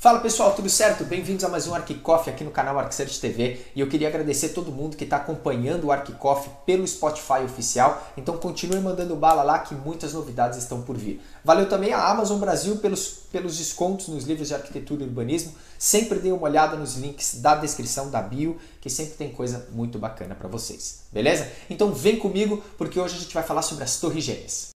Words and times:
Fala 0.00 0.18
pessoal, 0.18 0.54
tudo 0.54 0.70
certo? 0.70 1.04
Bem-vindos 1.04 1.44
a 1.44 1.48
mais 1.50 1.66
um 1.66 1.74
ArcCoffee 1.74 2.32
aqui 2.32 2.42
no 2.42 2.50
canal 2.50 2.78
ArcSearch 2.78 3.20
TV 3.20 3.60
e 3.76 3.80
eu 3.80 3.86
queria 3.86 4.08
agradecer 4.08 4.48
todo 4.48 4.72
mundo 4.72 4.96
que 4.96 5.04
está 5.04 5.18
acompanhando 5.18 5.84
o 5.84 5.92
ArcCoffee 5.92 6.50
pelo 6.64 6.88
Spotify 6.88 7.44
oficial, 7.44 8.02
então 8.16 8.38
continue 8.38 8.80
mandando 8.80 9.14
bala 9.14 9.42
lá 9.42 9.58
que 9.58 9.74
muitas 9.74 10.14
novidades 10.14 10.58
estão 10.58 10.80
por 10.80 10.96
vir. 10.96 11.20
Valeu 11.44 11.68
também 11.68 11.92
a 11.92 12.02
Amazon 12.02 12.40
Brasil 12.40 12.78
pelos, 12.78 13.08
pelos 13.30 13.58
descontos 13.58 14.08
nos 14.08 14.24
livros 14.24 14.48
de 14.48 14.54
arquitetura 14.54 15.02
e 15.02 15.06
urbanismo, 15.06 15.52
sempre 15.78 16.18
dê 16.18 16.32
uma 16.32 16.44
olhada 16.44 16.78
nos 16.78 16.96
links 16.96 17.34
da 17.34 17.54
descrição 17.54 18.10
da 18.10 18.22
bio, 18.22 18.56
que 18.80 18.88
sempre 18.88 19.16
tem 19.16 19.30
coisa 19.30 19.68
muito 19.70 19.98
bacana 19.98 20.34
para 20.34 20.48
vocês, 20.48 21.02
beleza? 21.12 21.46
Então 21.68 21.92
vem 21.92 22.18
comigo 22.18 22.64
porque 22.78 22.98
hoje 22.98 23.16
a 23.16 23.20
gente 23.20 23.34
vai 23.34 23.42
falar 23.42 23.60
sobre 23.60 23.84
as 23.84 24.00
Torres 24.00 24.24
Gêmeas. 24.24 24.70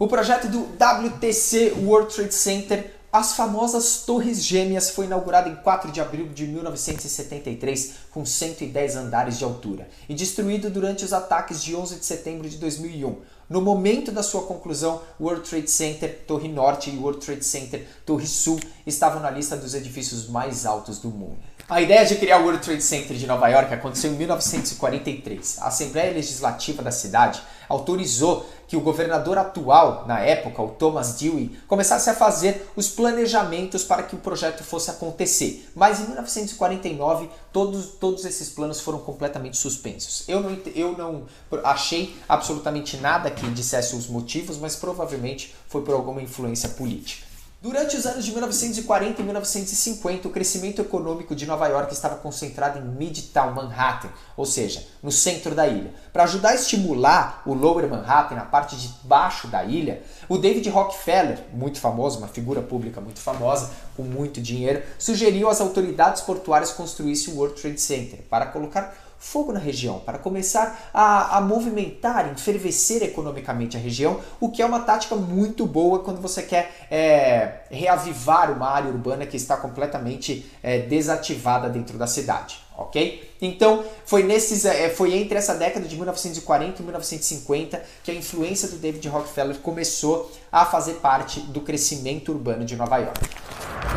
O 0.00 0.06
projeto 0.06 0.46
do 0.46 0.60
WTC 0.60 1.72
World 1.84 2.14
Trade 2.14 2.32
Center, 2.32 2.94
as 3.12 3.32
famosas 3.32 4.04
Torres 4.06 4.44
Gêmeas, 4.44 4.90
foi 4.90 5.06
inaugurado 5.06 5.50
em 5.50 5.56
4 5.56 5.90
de 5.90 6.00
abril 6.00 6.28
de 6.28 6.46
1973 6.46 7.94
com 8.12 8.24
110 8.24 8.94
andares 8.94 9.38
de 9.38 9.42
altura 9.42 9.88
e 10.08 10.14
destruído 10.14 10.70
durante 10.70 11.04
os 11.04 11.12
ataques 11.12 11.60
de 11.64 11.74
11 11.74 11.96
de 11.96 12.06
setembro 12.06 12.48
de 12.48 12.58
2001. 12.58 13.16
No 13.50 13.60
momento 13.60 14.12
da 14.12 14.22
sua 14.22 14.42
conclusão, 14.42 15.02
World 15.20 15.50
Trade 15.50 15.68
Center 15.68 16.20
Torre 16.28 16.46
Norte 16.46 16.90
e 16.90 16.96
World 16.96 17.18
Trade 17.18 17.44
Center 17.44 17.84
Torre 18.06 18.28
Sul 18.28 18.60
estavam 18.86 19.20
na 19.20 19.32
lista 19.32 19.56
dos 19.56 19.74
edifícios 19.74 20.28
mais 20.28 20.64
altos 20.64 21.00
do 21.00 21.08
mundo. 21.08 21.38
A 21.68 21.82
ideia 21.82 22.06
de 22.06 22.14
criar 22.14 22.38
o 22.38 22.44
World 22.44 22.62
Trade 22.62 22.82
Center 22.82 23.16
de 23.16 23.26
Nova 23.26 23.48
York 23.48 23.74
aconteceu 23.74 24.12
em 24.12 24.16
1943. 24.16 25.58
A 25.58 25.66
Assembleia 25.66 26.12
Legislativa 26.12 26.84
da 26.84 26.92
cidade 26.92 27.42
autorizou 27.68 28.46
que 28.66 28.76
o 28.76 28.80
governador 28.80 29.38
atual, 29.38 30.04
na 30.06 30.20
época, 30.20 30.62
o 30.62 30.68
Thomas 30.68 31.14
Dewey, 31.14 31.58
começasse 31.66 32.10
a 32.10 32.14
fazer 32.14 32.70
os 32.76 32.88
planejamentos 32.88 33.82
para 33.82 34.02
que 34.02 34.14
o 34.14 34.18
projeto 34.18 34.62
fosse 34.62 34.90
acontecer. 34.90 35.70
Mas 35.74 36.00
em 36.00 36.04
1949, 36.04 37.30
todos, 37.52 37.86
todos 37.98 38.24
esses 38.24 38.50
planos 38.50 38.80
foram 38.80 38.98
completamente 38.98 39.56
suspensos. 39.56 40.28
Eu 40.28 40.40
não, 40.40 40.58
eu 40.74 40.96
não 40.96 41.22
achei 41.64 42.16
absolutamente 42.28 42.96
nada 42.98 43.30
que 43.30 43.48
dissesse 43.50 43.96
os 43.96 44.06
motivos, 44.06 44.58
mas 44.58 44.76
provavelmente 44.76 45.54
foi 45.66 45.82
por 45.82 45.94
alguma 45.94 46.20
influência 46.20 46.68
política. 46.70 47.27
Durante 47.60 47.96
os 47.96 48.06
anos 48.06 48.24
de 48.24 48.30
1940 48.30 49.20
e 49.20 49.24
1950, 49.24 50.28
o 50.28 50.30
crescimento 50.30 50.80
econômico 50.80 51.34
de 51.34 51.44
Nova 51.44 51.66
York 51.66 51.92
estava 51.92 52.14
concentrado 52.14 52.78
em 52.78 52.82
Midtown 52.82 53.52
Manhattan, 53.52 54.10
ou 54.36 54.46
seja, 54.46 54.86
no 55.02 55.10
centro 55.10 55.56
da 55.56 55.66
ilha. 55.66 55.92
Para 56.12 56.22
ajudar 56.22 56.50
a 56.50 56.54
estimular 56.54 57.42
o 57.44 57.52
Lower 57.52 57.88
Manhattan, 57.88 58.36
na 58.36 58.44
parte 58.44 58.76
de 58.76 58.88
baixo 59.02 59.48
da 59.48 59.64
ilha, 59.64 60.04
o 60.28 60.38
David 60.38 60.68
Rockefeller, 60.70 61.46
muito 61.52 61.80
famoso, 61.80 62.18
uma 62.18 62.28
figura 62.28 62.62
pública 62.62 63.00
muito 63.00 63.18
famosa, 63.18 63.72
com 63.96 64.04
muito 64.04 64.40
dinheiro, 64.40 64.80
sugeriu 64.96 65.48
às 65.48 65.60
autoridades 65.60 66.22
portuárias 66.22 66.70
construíssem 66.70 67.34
o 67.34 67.38
World 67.38 67.60
Trade 67.60 67.80
Center 67.80 68.20
para 68.30 68.46
colocar 68.46 68.96
fogo 69.18 69.52
na 69.52 69.58
região, 69.58 69.98
para 69.98 70.18
começar 70.18 70.90
a, 70.94 71.38
a 71.38 71.40
movimentar, 71.40 72.30
enfervecer 72.30 73.02
economicamente 73.02 73.76
a 73.76 73.80
região, 73.80 74.20
o 74.40 74.50
que 74.50 74.62
é 74.62 74.66
uma 74.66 74.80
tática 74.80 75.16
muito 75.16 75.66
boa 75.66 75.98
quando 76.00 76.20
você 76.20 76.42
quer 76.42 76.86
é, 76.90 77.62
reavivar 77.70 78.52
uma 78.52 78.68
área 78.68 78.90
urbana 78.90 79.26
que 79.26 79.36
está 79.36 79.56
completamente 79.56 80.50
é, 80.62 80.78
desativada 80.78 81.68
dentro 81.68 81.98
da 81.98 82.06
cidade 82.06 82.68
ok? 82.78 83.28
Então 83.42 83.84
foi 84.06 84.22
nesses, 84.22 84.64
é, 84.64 84.88
foi 84.88 85.14
entre 85.14 85.36
essa 85.36 85.54
década 85.54 85.86
de 85.86 85.96
1940 85.96 86.80
e 86.80 86.82
1950 86.84 87.82
que 88.04 88.10
a 88.12 88.14
influência 88.14 88.68
do 88.68 88.76
David 88.76 89.06
Rockefeller 89.08 89.58
começou 89.58 90.30
a 90.50 90.64
fazer 90.64 90.94
parte 90.94 91.40
do 91.40 91.60
crescimento 91.60 92.30
urbano 92.30 92.64
de 92.64 92.76
Nova 92.76 92.98
York. 92.98 93.20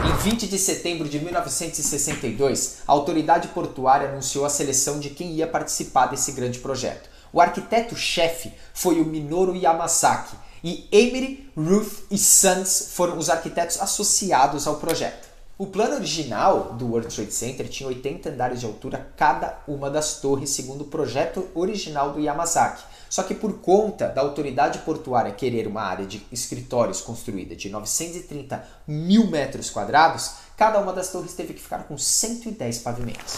Em 0.07 0.29
20 0.29 0.47
de 0.47 0.57
setembro 0.57 1.07
de 1.07 1.19
1962, 1.19 2.79
a 2.87 2.91
autoridade 2.91 3.47
portuária 3.49 4.09
anunciou 4.09 4.45
a 4.45 4.49
seleção 4.49 4.99
de 4.99 5.09
quem 5.09 5.31
ia 5.33 5.47
participar 5.47 6.07
desse 6.07 6.31
grande 6.31 6.59
projeto. 6.59 7.09
O 7.33 7.39
arquiteto-chefe 7.39 8.51
foi 8.73 8.99
o 8.99 9.05
Minoru 9.05 9.55
Yamasaki 9.55 10.35
e 10.63 10.87
Emery, 10.91 11.49
Ruth 11.57 12.03
e 12.11 12.17
Sons 12.17 12.91
foram 12.93 13.17
os 13.17 13.29
arquitetos 13.29 13.81
associados 13.81 14.67
ao 14.67 14.75
projeto. 14.75 15.29
O 15.57 15.67
plano 15.67 15.95
original 15.95 16.73
do 16.73 16.87
World 16.87 17.13
Trade 17.13 17.33
Center 17.33 17.67
tinha 17.69 17.87
80 17.87 18.29
andares 18.29 18.59
de 18.59 18.65
altura 18.65 19.11
cada 19.15 19.59
uma 19.67 19.89
das 19.89 20.19
torres, 20.19 20.49
segundo 20.49 20.81
o 20.81 20.87
projeto 20.87 21.47
original 21.53 22.11
do 22.11 22.19
Yamazaki. 22.19 22.83
Só 23.11 23.23
que 23.23 23.35
por 23.35 23.59
conta 23.59 24.07
da 24.07 24.21
autoridade 24.21 24.79
portuária 24.79 25.33
querer 25.33 25.67
uma 25.67 25.81
área 25.81 26.05
de 26.05 26.25
escritórios 26.31 27.01
construída 27.01 27.53
de 27.57 27.69
930 27.69 28.63
mil 28.87 29.27
metros 29.27 29.69
quadrados, 29.69 30.31
cada 30.55 30.79
uma 30.79 30.93
das 30.93 31.11
torres 31.11 31.33
teve 31.33 31.53
que 31.53 31.61
ficar 31.61 31.79
com 31.79 31.97
110 31.97 32.77
pavimentos. 32.77 33.35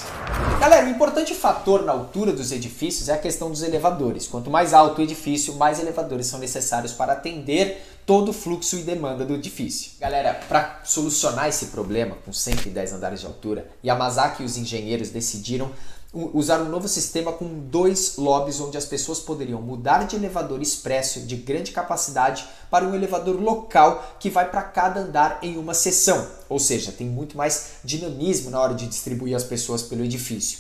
Galera, 0.60 0.86
o 0.86 0.90
importante 0.90 1.34
fator 1.34 1.84
na 1.84 1.92
altura 1.92 2.32
dos 2.32 2.52
edifícios 2.52 3.10
é 3.10 3.14
a 3.14 3.18
questão 3.18 3.50
dos 3.50 3.64
elevadores. 3.64 4.28
Quanto 4.28 4.52
mais 4.52 4.76
alto 4.76 5.00
o 5.00 5.04
edifício, 5.04 5.56
mais 5.56 5.80
elevadores 5.80 6.28
são 6.28 6.38
necessários 6.38 6.94
para 6.94 7.14
atender 7.14 7.82
todo 8.06 8.30
o 8.30 8.34
fluxo 8.34 8.76
e 8.78 8.84
demanda 8.84 9.26
do 9.26 9.34
edifício. 9.34 9.94
Galera, 10.00 10.40
para 10.48 10.82
solucionar 10.84 11.48
esse 11.48 11.68
problema 11.68 12.16
com 12.24 12.32
110 12.32 12.94
andares 12.94 13.22
de 13.22 13.26
altura, 13.26 13.68
Yamazaki 13.84 14.44
e 14.44 14.46
os 14.46 14.56
engenheiros 14.56 15.10
decidiram 15.10 15.72
usar 16.14 16.62
um 16.62 16.70
novo 16.70 16.88
sistema 16.88 17.34
com 17.34 17.48
dois 17.60 18.18
lobbies 18.18 18.60
onde 18.60 18.78
as 18.78 18.86
pessoas 18.86 19.20
poderiam 19.20 19.60
mudar 19.60 20.04
de 20.04 20.16
elevador 20.16 20.62
expresso 20.62 21.22
de 21.22 21.36
grande 21.36 21.72
capacidade 21.72 22.46
para 22.70 22.86
um 22.86 22.94
elevador 22.94 23.42
local 23.42 24.16
que 24.20 24.30
vai 24.30 24.50
para 24.50 24.62
cada 24.62 25.02
andar 25.02 25.40
em 25.42 25.58
uma 25.58 25.74
seção. 25.74 26.28
Ou 26.48 26.60
seja, 26.60 26.92
tem 26.92 27.08
muito 27.08 27.36
mais 27.36 27.78
dinamismo 27.84 28.52
na 28.52 28.60
hora 28.60 28.76
de 28.76 28.86
distribuir 28.86 29.36
as 29.36 29.44
pessoas 29.44 29.82
pelo 29.82 30.06
edifício. 30.06 30.60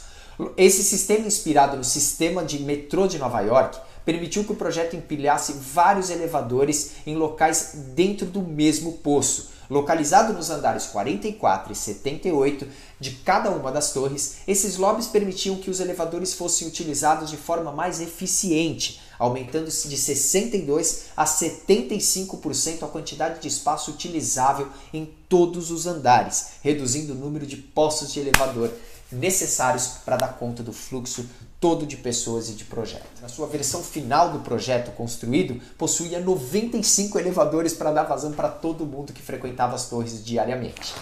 Esse 0.58 0.84
sistema 0.84 1.28
inspirado 1.28 1.78
no 1.78 1.84
sistema 1.84 2.44
de 2.44 2.58
metrô 2.60 3.08
de 3.08 3.20
Nova 3.20 3.40
York 3.42 3.80
permitiu 4.04 4.44
que 4.44 4.52
o 4.52 4.56
projeto 4.56 4.96
empilhasse 4.96 5.54
vários 5.54 6.10
elevadores 6.10 6.94
em 7.06 7.16
locais 7.16 7.74
dentro 7.94 8.26
do 8.26 8.42
mesmo 8.42 8.94
poço 8.94 9.53
Localizado 9.70 10.34
nos 10.34 10.50
andares 10.50 10.88
44 10.88 11.72
e 11.72 11.76
78 11.76 12.68
de 13.00 13.12
cada 13.12 13.50
uma 13.52 13.72
das 13.72 13.94
torres, 13.94 14.38
esses 14.48 14.78
lobbies 14.78 15.08
permitiam 15.08 15.58
que 15.58 15.70
os 15.70 15.80
elevadores 15.80 16.34
fossem 16.34 16.68
utilizados 16.68 17.30
de 17.30 17.38
forma 17.38 17.72
mais 17.72 18.02
eficiente, 18.02 19.02
aumentando-se 19.18 19.88
de 19.88 19.98
62 19.98 21.06
a 21.16 21.26
75% 21.26 22.84
a 22.84 22.88
quantidade 22.88 23.40
de 23.40 23.48
espaço 23.48 23.92
utilizável 23.92 24.68
em 24.94 25.06
todos 25.30 25.72
os 25.72 25.88
andares, 25.88 26.54
reduzindo 26.62 27.14
o 27.14 27.18
número 27.18 27.46
de 27.46 27.58
postos 27.58 28.12
de 28.12 28.20
elevador 28.20 28.72
necessários 29.12 29.88
para 30.04 30.18
dar 30.18 30.40
conta 30.40 30.64
do 30.64 30.74
fluxo 30.74 31.26
todo 31.64 31.86
de 31.86 31.96
pessoas 31.96 32.50
e 32.50 32.56
de 32.56 32.66
projeto. 32.66 33.22
Na 33.22 33.30
sua 33.30 33.48
versão 33.48 33.82
final 33.82 34.34
do 34.34 34.40
projeto 34.40 34.92
construído, 34.92 35.62
possuía 35.78 36.20
95 36.20 37.18
elevadores 37.18 37.74
para 37.74 37.94
dar 37.94 38.04
vazão 38.04 38.34
para 38.34 38.50
todo 38.50 38.86
mundo 38.86 39.14
que 39.14 39.22
frequentava 39.22 39.74
as 39.74 39.88
torres 39.88 40.26
diariamente. 40.26 40.94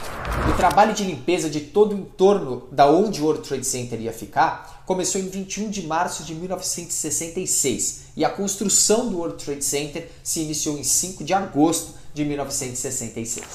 O 0.48 0.56
trabalho 0.56 0.94
de 0.94 1.04
limpeza 1.04 1.50
de 1.50 1.62
todo 1.62 1.96
o 1.96 1.98
entorno 1.98 2.68
da 2.72 2.86
onde 2.86 3.20
o 3.20 3.26
World 3.26 3.42
Trade 3.42 3.66
Center 3.66 4.00
ia 4.00 4.14
ficar 4.14 4.84
começou 4.86 5.20
em 5.20 5.28
21 5.28 5.72
de 5.72 5.88
março 5.88 6.24
de 6.24 6.36
1966 6.36 8.02
e 8.16 8.24
a 8.24 8.30
construção 8.30 9.10
do 9.10 9.18
World 9.18 9.44
Trade 9.44 9.66
Center 9.66 10.12
se 10.24 10.42
iniciou 10.42 10.78
em 10.78 10.84
5 10.84 11.24
de 11.24 11.34
agosto 11.34 11.96
de 12.14 12.26
1966. 12.26 13.46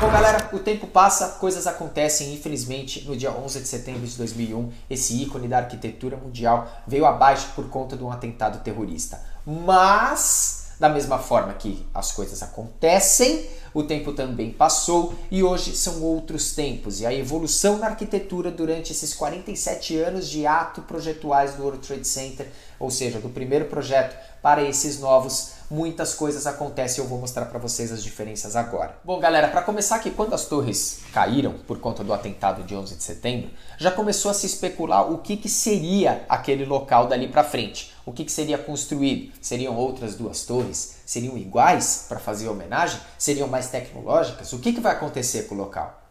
Bom, 0.00 0.10
galera, 0.10 0.48
o 0.52 0.58
tempo 0.58 0.86
passa, 0.86 1.28
coisas 1.38 1.66
acontecem. 1.66 2.34
Infelizmente, 2.34 3.04
no 3.06 3.16
dia 3.16 3.30
11 3.30 3.60
de 3.60 3.68
setembro 3.68 4.06
de 4.06 4.16
2001, 4.16 4.72
esse 4.88 5.22
ícone 5.22 5.48
da 5.48 5.58
arquitetura 5.58 6.16
mundial 6.16 6.68
veio 6.86 7.04
abaixo 7.04 7.48
por 7.54 7.68
conta 7.68 7.96
de 7.96 8.02
um 8.02 8.10
atentado 8.10 8.62
terrorista. 8.62 9.20
Mas, 9.44 10.68
da 10.80 10.88
mesma 10.88 11.18
forma 11.18 11.52
que 11.54 11.86
as 11.94 12.12
coisas 12.12 12.42
acontecem, 12.42 13.46
o 13.74 13.82
tempo 13.82 14.14
também 14.14 14.50
passou 14.50 15.14
e 15.30 15.42
hoje 15.42 15.76
são 15.76 16.02
outros 16.02 16.52
tempos. 16.52 17.00
E 17.00 17.06
a 17.06 17.12
evolução 17.12 17.76
na 17.76 17.88
arquitetura 17.88 18.50
durante 18.50 18.92
esses 18.92 19.12
47 19.12 19.98
anos 19.98 20.30
de 20.30 20.46
ato 20.46 20.80
projetuais 20.82 21.54
do 21.54 21.62
World 21.62 21.86
Trade 21.86 22.08
Center, 22.08 22.50
ou 22.80 22.90
seja, 22.90 23.20
do 23.20 23.28
primeiro 23.28 23.66
projeto 23.66 24.16
para 24.40 24.62
esses 24.62 24.98
novos 24.98 25.55
muitas 25.70 26.14
coisas 26.14 26.46
acontecem 26.46 27.02
eu 27.02 27.08
vou 27.08 27.18
mostrar 27.18 27.46
para 27.46 27.58
vocês 27.58 27.92
as 27.92 28.02
diferenças 28.02 28.56
agora. 28.56 28.98
Bom, 29.04 29.18
galera, 29.18 29.48
para 29.48 29.62
começar 29.62 29.96
aqui, 29.96 30.10
quando 30.10 30.34
as 30.34 30.46
torres 30.46 31.00
caíram 31.12 31.52
por 31.66 31.78
conta 31.78 32.04
do 32.04 32.12
atentado 32.12 32.62
de 32.62 32.74
11 32.74 32.96
de 32.96 33.02
setembro, 33.02 33.50
já 33.78 33.90
começou 33.90 34.30
a 34.30 34.34
se 34.34 34.46
especular 34.46 35.10
o 35.10 35.18
que, 35.18 35.36
que 35.36 35.48
seria 35.48 36.24
aquele 36.28 36.64
local 36.64 37.06
dali 37.06 37.28
para 37.28 37.44
frente. 37.44 37.92
O 38.04 38.12
que, 38.12 38.24
que 38.24 38.32
seria 38.32 38.58
construído? 38.58 39.32
Seriam 39.40 39.76
outras 39.76 40.14
duas 40.14 40.44
torres? 40.44 40.96
Seriam 41.04 41.36
iguais 41.36 42.06
para 42.08 42.18
fazer 42.18 42.48
homenagem? 42.48 43.00
Seriam 43.18 43.48
mais 43.48 43.68
tecnológicas? 43.68 44.52
O 44.52 44.58
que, 44.58 44.72
que 44.72 44.80
vai 44.80 44.92
acontecer 44.92 45.44
com 45.44 45.54
o 45.54 45.58
local? 45.58 46.05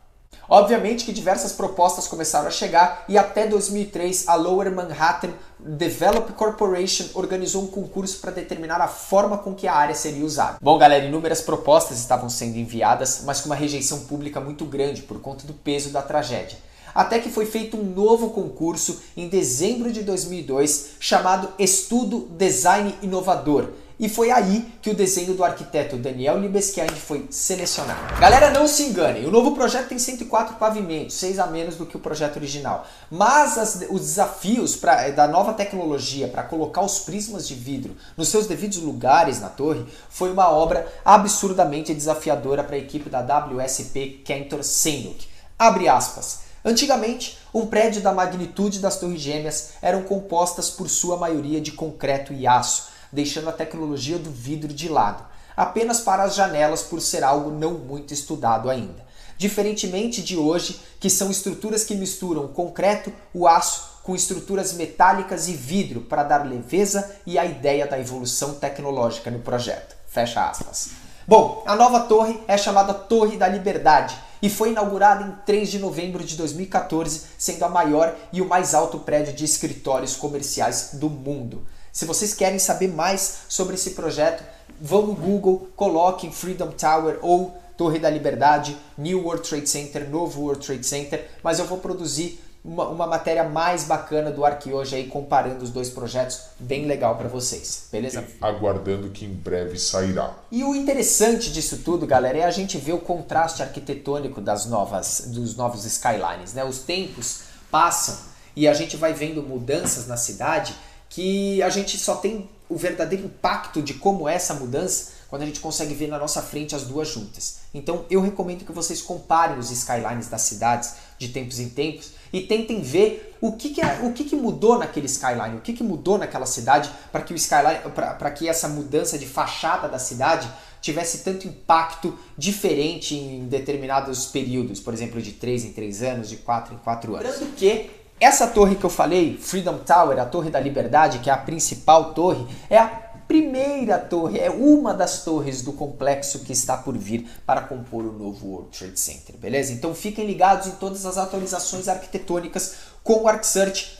Obviamente 0.47 1.05
que 1.05 1.11
diversas 1.11 1.51
propostas 1.51 2.07
começaram 2.07 2.47
a 2.47 2.51
chegar 2.51 3.03
e 3.07 3.17
até 3.17 3.47
2003 3.47 4.27
a 4.27 4.35
Lower 4.35 4.71
Manhattan 4.71 5.31
Develop 5.59 6.31
Corporation 6.33 7.05
organizou 7.15 7.63
um 7.63 7.67
concurso 7.67 8.19
para 8.19 8.31
determinar 8.31 8.79
a 8.79 8.87
forma 8.87 9.37
com 9.37 9.55
que 9.55 9.67
a 9.67 9.73
área 9.73 9.95
seria 9.95 10.23
usada. 10.23 10.57
Bom, 10.61 10.77
galera, 10.77 11.05
inúmeras 11.05 11.41
propostas 11.41 11.97
estavam 11.97 12.29
sendo 12.29 12.57
enviadas, 12.57 13.23
mas 13.25 13.41
com 13.41 13.47
uma 13.47 13.55
rejeição 13.55 14.01
pública 14.01 14.39
muito 14.39 14.65
grande 14.65 15.01
por 15.01 15.19
conta 15.19 15.47
do 15.47 15.53
peso 15.53 15.89
da 15.89 16.01
tragédia. 16.01 16.57
Até 16.93 17.19
que 17.19 17.29
foi 17.29 17.45
feito 17.45 17.75
um 17.75 17.83
novo 17.83 18.29
concurso 18.29 19.01
em 19.17 19.27
dezembro 19.27 19.91
de 19.91 20.01
2002 20.01 20.91
chamado 20.97 21.49
Estudo 21.59 22.29
Design 22.37 22.95
Inovador, 23.01 23.71
e 23.99 24.09
foi 24.09 24.29
aí 24.29 24.73
que 24.81 24.89
o 24.89 24.93
desenho 24.93 25.33
do 25.33 25.43
arquiteto 25.43 25.95
Daniel 25.95 26.39
Libeskind 26.39 26.91
foi 26.91 27.27
selecionado. 27.29 28.19
Galera, 28.19 28.51
não 28.51 28.67
se 28.67 28.83
enganem, 28.83 29.25
o 29.25 29.31
novo 29.31 29.53
projeto 29.53 29.89
tem 29.89 29.99
104 29.99 30.55
pavimentos, 30.55 31.15
6 31.15 31.39
a 31.39 31.47
menos 31.47 31.75
do 31.75 31.85
que 31.85 31.95
o 31.95 31.99
projeto 31.99 32.35
original. 32.35 32.85
Mas 33.09 33.57
as, 33.57 33.85
os 33.89 34.01
desafios 34.01 34.75
pra, 34.75 35.09
da 35.11 35.27
nova 35.27 35.53
tecnologia 35.53 36.27
para 36.27 36.43
colocar 36.43 36.81
os 36.81 36.99
prismas 36.99 37.47
de 37.47 37.55
vidro 37.55 37.95
nos 38.17 38.27
seus 38.27 38.47
devidos 38.47 38.77
lugares 38.79 39.39
na 39.39 39.49
torre 39.49 39.85
foi 40.09 40.31
uma 40.31 40.49
obra 40.49 40.91
absurdamente 41.03 41.93
desafiadora 41.93 42.63
para 42.63 42.75
a 42.75 42.79
equipe 42.79 43.09
da 43.09 43.21
WSP 43.21 44.23
Cantor 44.25 44.63
Senduk. 44.63 45.27
Abre 45.57 45.87
aspas. 45.87 46.45
Antigamente, 46.65 47.37
um 47.53 47.67
prédio 47.67 48.01
da 48.01 48.11
magnitude 48.11 48.79
das 48.79 48.99
Torres 48.99 49.21
Gêmeas 49.21 49.73
eram 49.81 50.01
compostas 50.01 50.69
por 50.69 50.89
sua 50.89 51.15
maioria 51.15 51.61
de 51.61 51.71
concreto 51.71 52.33
e 52.33 52.47
aço 52.47 52.94
deixando 53.11 53.49
a 53.49 53.53
tecnologia 53.53 54.17
do 54.17 54.29
vidro 54.29 54.73
de 54.73 54.89
lado, 54.89 55.25
apenas 55.55 55.99
para 55.99 56.23
as 56.23 56.35
janelas 56.35 56.83
por 56.83 57.01
ser 57.01 57.23
algo 57.23 57.51
não 57.51 57.73
muito 57.73 58.13
estudado 58.13 58.69
ainda. 58.69 59.05
Diferentemente 59.37 60.21
de 60.21 60.37
hoje, 60.37 60.79
que 60.99 61.09
são 61.09 61.29
estruturas 61.29 61.83
que 61.83 61.95
misturam 61.95 62.45
o 62.45 62.49
concreto, 62.49 63.11
o 63.33 63.47
aço 63.47 63.95
com 64.03 64.15
estruturas 64.15 64.73
metálicas 64.73 65.47
e 65.47 65.53
vidro 65.53 66.01
para 66.01 66.23
dar 66.23 66.45
leveza 66.45 67.17
e 67.25 67.39
a 67.39 67.45
ideia 67.45 67.87
da 67.87 67.99
evolução 67.99 68.53
tecnológica 68.53 69.31
no 69.31 69.39
projeto. 69.39 69.95
Fecha 70.07 70.47
aspas. 70.47 70.91
Bom, 71.27 71.63
a 71.65 71.75
nova 71.75 72.01
torre 72.01 72.39
é 72.47 72.55
chamada 72.55 72.93
Torre 72.93 73.35
da 73.35 73.47
Liberdade 73.47 74.15
e 74.41 74.49
foi 74.49 74.69
inaugurada 74.69 75.23
em 75.23 75.31
3 75.43 75.71
de 75.71 75.79
novembro 75.79 76.23
de 76.23 76.37
2014, 76.37 77.23
sendo 77.35 77.65
a 77.65 77.69
maior 77.69 78.15
e 78.31 78.43
o 78.43 78.47
mais 78.47 78.75
alto 78.75 78.99
prédio 78.99 79.33
de 79.33 79.43
escritórios 79.43 80.15
comerciais 80.15 80.91
do 80.93 81.09
mundo. 81.09 81.65
Se 81.95 82.03
vocês 82.03 82.33
querem 82.33 82.59
saber 82.59 82.89
mais 82.89 83.37
sobre 83.47 83.75
esse 83.75 83.91
projeto, 83.91 84.43
vão 84.81 85.07
no 85.07 85.15
Google, 85.15 85.69
coloquem 85.77 86.29
Freedom 86.29 86.71
Tower 86.71 87.19
ou 87.21 87.57
Torre 87.77 87.99
da 87.99 88.09
Liberdade, 88.09 88.75
New 88.97 89.23
World 89.23 89.47
Trade 89.47 89.69
Center, 89.69 90.09
Novo 90.09 90.41
World 90.41 90.65
Trade 90.65 90.85
Center, 90.85 91.25
mas 91.41 91.57
eu 91.57 91.63
vou 91.63 91.77
produzir 91.77 92.43
uma, 92.65 92.89
uma 92.89 93.07
matéria 93.07 93.45
mais 93.45 93.85
bacana 93.85 94.29
do 94.29 94.43
Arque 94.43 94.73
hoje 94.73 94.93
aí 94.93 95.07
comparando 95.07 95.63
os 95.63 95.69
dois 95.69 95.89
projetos, 95.89 96.41
bem 96.59 96.85
legal 96.85 97.15
para 97.15 97.29
vocês, 97.29 97.87
beleza? 97.89 98.25
Aguardando 98.41 99.09
que 99.11 99.23
em 99.23 99.33
breve 99.33 99.79
sairá. 99.79 100.33
E 100.51 100.65
o 100.65 100.75
interessante 100.75 101.49
disso 101.49 101.77
tudo, 101.77 102.05
galera, 102.05 102.39
é 102.39 102.43
a 102.43 102.51
gente 102.51 102.77
ver 102.77 102.91
o 102.91 102.99
contraste 102.99 103.63
arquitetônico 103.63 104.41
das 104.41 104.65
novas 104.65 105.27
dos 105.27 105.55
novos 105.55 105.85
skylines, 105.85 106.53
né? 106.53 106.65
Os 106.65 106.79
tempos 106.79 107.43
passam 107.71 108.17
e 108.53 108.67
a 108.67 108.73
gente 108.73 108.97
vai 108.97 109.13
vendo 109.13 109.41
mudanças 109.41 110.07
na 110.07 110.17
cidade 110.17 110.75
que 111.15 111.63
a 111.63 111.69
gente 111.69 111.97
só 111.97 112.15
tem 112.15 112.49
o 112.67 112.75
verdadeiro 112.75 113.23
impacto 113.23 113.81
de 113.81 113.93
como 113.93 114.27
é 114.27 114.35
essa 114.35 114.53
mudança 114.53 115.13
quando 115.29 115.43
a 115.43 115.45
gente 115.45 115.61
consegue 115.61 115.93
ver 115.93 116.07
na 116.07 116.19
nossa 116.19 116.41
frente 116.41 116.75
as 116.75 116.83
duas 116.83 117.07
juntas. 117.07 117.59
Então 117.73 118.05
eu 118.09 118.19
recomendo 118.19 118.65
que 118.65 118.73
vocês 118.73 119.01
comparem 119.01 119.57
os 119.57 119.71
skylines 119.71 120.27
das 120.27 120.41
cidades 120.41 120.95
de 121.17 121.29
tempos 121.29 121.57
em 121.61 121.69
tempos 121.69 122.11
e 122.33 122.41
tentem 122.41 122.81
ver 122.81 123.33
o 123.39 123.53
que, 123.53 123.69
que, 123.69 123.79
é, 123.79 124.01
o 124.03 124.11
que, 124.11 124.25
que 124.25 124.35
mudou 124.35 124.77
naquele 124.77 125.05
skyline, 125.05 125.55
o 125.55 125.61
que, 125.61 125.71
que 125.71 125.83
mudou 125.83 126.17
naquela 126.17 126.45
cidade 126.45 126.91
para 127.13 127.21
que 127.21 127.33
o 127.33 127.37
skyline, 127.37 127.79
para 127.93 128.31
que 128.31 128.49
essa 128.49 128.67
mudança 128.67 129.17
de 129.17 129.25
fachada 129.25 129.87
da 129.87 129.97
cidade 129.97 130.51
tivesse 130.81 131.19
tanto 131.19 131.47
impacto 131.47 132.13
diferente 132.37 133.15
em 133.15 133.47
determinados 133.47 134.25
períodos, 134.25 134.81
por 134.81 134.93
exemplo, 134.93 135.21
de 135.21 135.31
3 135.31 135.63
em 135.63 135.71
3 135.71 136.03
anos, 136.03 136.29
de 136.29 136.35
4 136.35 136.75
em 136.75 136.77
4 136.79 137.15
anos. 137.15 137.31
Lembrando 137.31 137.55
que 137.55 138.04
essa 138.19 138.47
torre 138.47 138.75
que 138.75 138.85
eu 138.85 138.89
falei, 138.89 139.37
Freedom 139.37 139.79
Tower, 139.79 140.19
a 140.19 140.25
Torre 140.25 140.49
da 140.49 140.59
Liberdade, 140.59 141.19
que 141.19 141.29
é 141.29 141.33
a 141.33 141.37
principal 141.37 142.13
torre, 142.13 142.47
é 142.69 142.77
a 142.77 142.87
primeira 143.27 143.97
torre, 143.97 144.39
é 144.39 144.49
uma 144.49 144.93
das 144.93 145.23
torres 145.23 145.61
do 145.61 145.73
complexo 145.73 146.39
que 146.39 146.53
está 146.53 146.77
por 146.77 146.97
vir 146.97 147.27
para 147.45 147.61
compor 147.61 148.05
o 148.05 148.11
novo 148.11 148.47
World 148.47 148.77
Trade 148.77 148.99
Center, 148.99 149.35
beleza? 149.35 149.73
Então 149.73 149.93
fiquem 149.93 150.25
ligados 150.25 150.67
em 150.67 150.71
todas 150.71 151.05
as 151.05 151.17
atualizações 151.17 151.87
arquitetônicas 151.87 152.75
com 153.03 153.23
o 153.23 153.27
ArcSearch. 153.27 153.99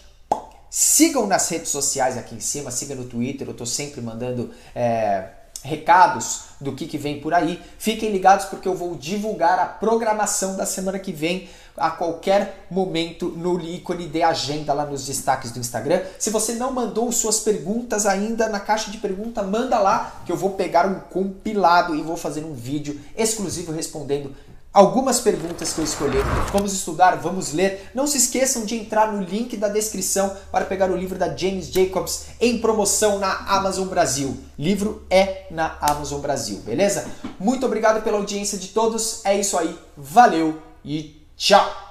Sigam 0.70 1.26
nas 1.26 1.50
redes 1.50 1.70
sociais 1.70 2.18
aqui 2.18 2.36
em 2.36 2.40
cima, 2.40 2.70
siga 2.70 2.96
no 2.96 3.06
Twitter, 3.06 3.48
eu 3.48 3.52
estou 3.52 3.68
sempre 3.68 4.02
mandando 4.02 4.52
é, 4.76 5.30
recados 5.66 6.46
do 6.62 6.72
que, 6.72 6.86
que 6.86 6.98
vem 6.98 7.20
por 7.20 7.34
aí. 7.34 7.62
Fiquem 7.78 8.12
ligados 8.12 8.46
porque 8.46 8.68
eu 8.68 8.76
vou 8.76 8.96
divulgar 8.96 9.60
a 9.60 9.66
programação 9.66 10.56
da 10.56 10.66
semana 10.66 11.00
que 11.00 11.12
vem 11.12 11.50
a 11.76 11.90
qualquer 11.90 12.66
momento 12.72 13.28
no 13.28 13.60
ícone 13.60 14.08
de 14.08 14.24
agenda 14.24 14.74
lá 14.74 14.86
nos 14.86 15.06
destaques 15.06 15.52
do 15.52 15.60
Instagram. 15.60 16.02
Se 16.18 16.30
você 16.30 16.54
não 16.54 16.72
mandou 16.72 17.12
suas 17.12 17.40
perguntas 17.40 18.06
ainda 18.06 18.48
na 18.48 18.60
caixa 18.60 18.90
de 18.90 18.98
pergunta, 18.98 19.44
manda 19.44 19.78
lá 19.80 20.22
que 20.26 20.32
eu 20.32 20.38
vou 20.38 20.52
pegar 20.52 20.86
um 20.86 21.00
compilado 21.00 21.96
e 21.96 22.02
vou 22.02 22.16
fazer 22.16 22.46
um 22.46 22.54
vídeo 22.54 23.02
exclusivo 23.18 23.74
respondendo 23.74 24.34
algumas 24.76 25.22
perguntas 25.22 25.72
que 25.72 25.80
eu 25.80 25.86
escolhi. 25.86 26.18
Vamos 26.52 26.74
estudar, 26.74 27.16
vamos 27.16 27.54
ler. 27.54 27.90
Não 27.96 28.06
se 28.06 28.18
esqueçam 28.18 28.66
de 28.66 28.76
entrar 28.76 29.14
no 29.14 29.24
link 29.24 29.56
da 29.56 29.70
descrição 29.70 30.36
para 30.52 30.66
pegar 30.66 30.92
o 30.92 30.98
livro 30.98 31.18
da 31.18 31.36
James 31.36 31.68
Jacobs 31.68 32.26
em 32.42 32.60
promoção 32.60 33.18
na 33.18 33.34
Amazon 33.48 33.88
Brasil. 33.88 34.38
Livro 34.60 35.06
é 35.10 35.48
na 35.50 35.78
Amazon 35.80 36.20
Brasil, 36.20 36.62
beleza? 36.66 37.06
Muito 37.40 37.66
obrigado 37.66 38.04
pela 38.04 38.18
audiência 38.18 38.58
de 38.58 38.68
todos. 38.68 39.22
É 39.24 39.40
isso 39.40 39.58
aí. 39.58 39.80
Valeu 39.96 40.62
e 40.84 41.26
Tchau! 41.38 41.85